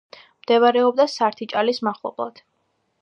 [0.45, 2.43] მდებარეობდა სართიჭალის მახლობლად.